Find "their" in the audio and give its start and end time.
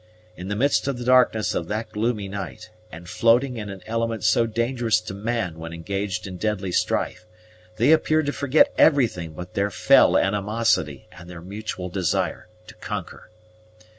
9.53-9.69, 11.29-11.41